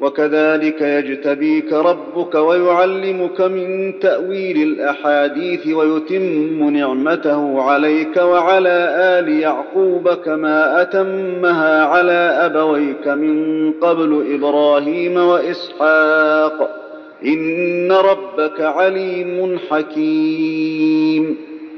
وكذلك 0.00 0.80
يجتبيك 0.80 1.72
ربك 1.72 2.34
ويعلمك 2.34 3.40
من 3.40 3.94
تأويل 4.00 4.62
الأحاديث 4.62 5.66
ويتم 5.66 6.70
نعمته 6.70 7.62
عليك 7.62 8.16
وعلى 8.16 8.94
آل 8.98 9.28
يعقوب 9.28 10.08
كما 10.08 10.82
أتمها 10.82 11.84
على 11.84 12.38
أبويك 12.40 13.08
من 13.08 13.72
قبل 13.72 14.24
إبراهيم 14.34 15.16
وإسحاق. 15.16 16.80
إن 17.26 17.92
ربك 17.92 18.60
عليم 18.60 19.58
حكيم. 19.70 21.36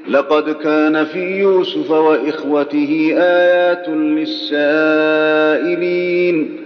لقد 0.09 0.51
كان 0.51 1.05
في 1.05 1.39
يوسف 1.39 1.91
وإخوته 1.91 3.15
آيات 3.17 3.89
للسائلين. 3.89 6.66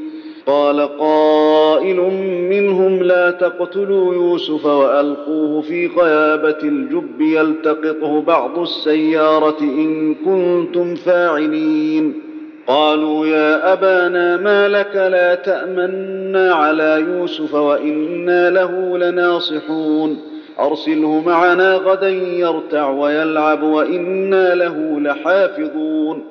قال 0.51 0.97
قائل 0.97 1.97
منهم 2.49 3.03
لا 3.03 3.31
تقتلوا 3.31 4.13
يوسف 4.13 4.65
وألقوه 4.65 5.61
في 5.61 5.87
غيابه 5.87 6.57
الجب 6.63 7.21
يلتقطه 7.21 8.21
بعض 8.21 8.59
السيارة 8.59 9.59
إن 9.61 10.15
كنتم 10.15 10.95
فاعلين. 10.95 12.13
قالوا 12.67 13.27
يا 13.27 13.73
أبانا 13.73 14.37
ما 14.37 14.67
لك 14.67 14.95
لا 14.95 15.35
تأمنا 15.35 16.53
على 16.53 17.05
يوسف 17.07 17.53
وإنا 17.53 18.49
له 18.49 18.97
لناصحون. 18.97 20.19
أرسله 20.59 21.23
معنا 21.25 21.75
غدا 21.75 22.09
يرتع 22.09 22.89
ويلعب 22.89 23.63
وإنا 23.63 24.55
له 24.55 24.99
لحافظون. 24.99 26.30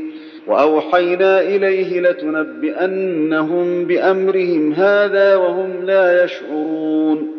وأوحينا 0.47 1.41
إليه 1.41 2.01
لتنبئنهم 2.01 3.85
بأمرهم 3.85 4.73
هذا 4.73 5.35
وهم 5.35 5.85
لا 5.85 6.23
يشعرون. 6.23 7.31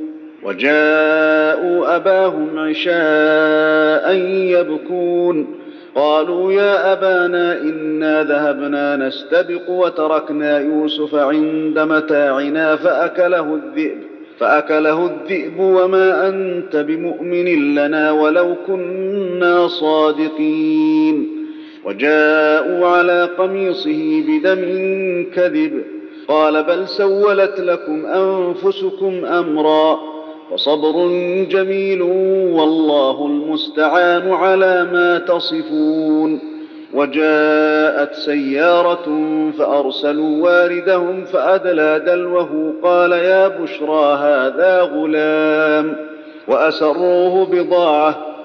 وجاءوا 0.43 1.97
أباهم 1.97 2.59
عشاء 2.59 4.17
يبكون. 4.61 5.47
قالوا 5.95 6.53
يا 6.53 6.93
أبانا 6.93 7.61
إنا 7.61 8.23
ذهبنا 8.23 8.97
نستبق 8.97 9.71
وتركنا 9.71 10.59
يوسف 10.59 11.15
عند 11.15 11.79
متاعنا 11.79 12.77
فأكله 12.77 13.55
الذئب. 13.55 13.99
فأكله 14.39 15.07
الذئب 15.07 15.59
وما 15.59 16.29
أنت 16.29 16.77
بمؤمن 16.77 17.75
لنا 17.75 18.11
ولو 18.11 18.55
كنا 18.67 19.69
صادقين. 19.69 21.42
وجاءوا 21.85 22.87
على 22.87 23.29
قميصه 23.39 24.23
بدم 24.29 24.63
كذب. 25.35 25.85
قال 26.29 26.63
بل 26.63 26.89
سولت 26.89 27.61
لكم 27.61 28.07
أنفسكم 28.07 29.25
أمرا 29.25 29.99
وصبر 30.51 31.09
جميل 31.51 32.03
والله 32.53 33.27
المستعان 33.27 34.33
على 34.33 34.89
ما 34.93 35.19
تصفون. 35.19 36.41
وجاءت 36.95 38.15
سيارة 38.15 39.07
فأرسلوا 39.59 40.43
واردهم 40.43 41.25
فأدلى 41.25 42.03
دلوه. 42.07 42.75
قال 42.83 43.13
يا 43.13 43.49
بشرى 43.49 44.15
هذا 44.15 44.81
غلام. 44.81 45.97
وأسروه 46.49 47.47
بضاعة 47.47 48.32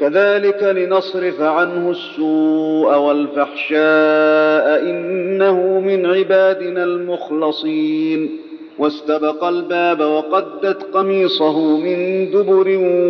كذلك 0.00 0.62
لنصرف 0.62 1.40
عنه 1.40 1.90
السوء 1.90 2.96
والفحشاء 2.96 4.80
إنه 4.80 5.80
من 5.80 6.06
عبادنا 6.06 6.84
المخلصين. 6.84 8.38
واستبق 8.78 9.44
الباب 9.44 10.00
وقدت 10.00 10.82
قميصه 10.94 11.76
من 11.76 12.30
دبر 12.30 12.68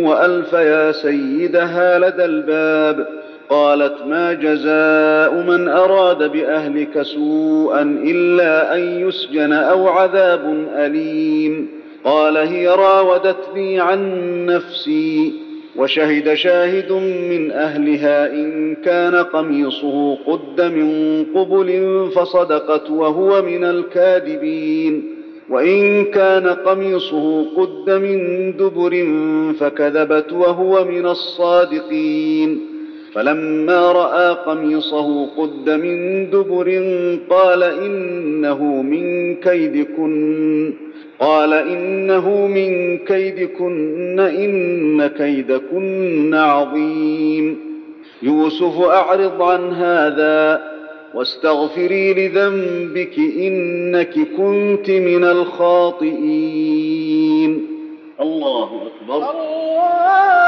وألف 0.09 0.53
يا 0.53 0.91
سيدها 0.91 1.99
لدى 1.99 2.25
الباب. 2.25 3.07
قالت 3.49 3.95
ما 4.07 4.33
جزاء 4.33 5.43
من 5.47 5.67
أراد 5.67 6.31
بأهلك 6.31 7.01
سوءا 7.01 7.81
إلا 8.03 8.75
أن 8.75 9.07
يسجن 9.07 9.53
أو 9.53 9.87
عذاب 9.87 10.67
أليم. 10.75 11.69
قال 12.03 12.37
هي 12.37 12.67
راودتني 12.67 13.79
عن 13.79 14.21
نفسي. 14.45 15.44
وشهد 15.77 16.33
شاهد 16.33 16.91
من 17.29 17.51
أهلها 17.51 18.33
إن 18.33 18.75
كان 18.75 19.15
قميصه 19.15 20.15
قد 20.15 20.61
من 20.61 21.25
قبل 21.35 22.09
فصدقت 22.15 22.89
وهو 22.89 23.41
من 23.41 23.63
الكاذبين. 23.63 25.03
وإن 25.49 26.05
كان 26.05 26.47
قميصه 26.47 27.45
قد 27.55 27.89
من 27.89 28.51
دبر 28.57 29.07
فكذبت 29.59 30.33
وهو 30.33 30.85
من 30.85 31.05
الصادقين. 31.05 32.59
فلما 33.13 33.91
رأى 33.91 34.35
قميصه 34.45 35.25
قد 35.25 35.69
من 35.69 36.29
دبر 36.29 36.67
قال 37.29 37.63
إنه 37.63 38.63
من 38.63 39.35
كيدكن. 39.35 40.84
قال 41.19 41.53
إنه 41.53 42.47
من 42.47 42.97
كيدكن 42.97 44.19
إن 44.19 45.07
كيدكن 45.07 46.33
عظيم. 46.33 47.59
يوسف 48.21 48.81
أعرض 48.81 49.41
عن 49.41 49.73
هذا 49.73 50.71
واستغفري 51.13 52.13
لذنبك 52.13 53.17
إنك 53.17 54.13
كنت 54.37 54.89
من 54.89 55.23
الخاطئين. 55.23 56.77
الله 58.21 58.63
أكبر. 58.63 59.15
الله 59.15 60.44